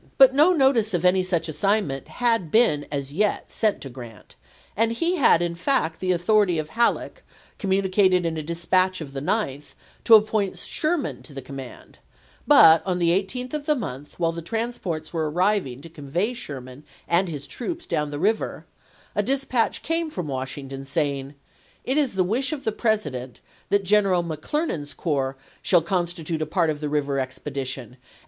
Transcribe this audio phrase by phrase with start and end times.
[0.01, 4.35] 1 But no notice of such assignment had been as yet sent to Grant,
[4.75, 7.21] and he had, in fact, the authority of Halleck,
[7.59, 9.75] communi cated in a dispatch of the 9th,
[10.05, 11.99] to appoint Sherman to the command;
[12.47, 16.59] but, on the 18th of the month, while the transports were arriving to convey Sher
[16.59, 18.65] man and his troops down the river,
[19.13, 21.35] a dispatch came from Washington saying,
[21.83, 23.39] "It is the wish of Haiieck ^ne President
[23.69, 28.09] that General McClernand's corps Dec^S?' snaU constitute a part of the river expedition, and vol.'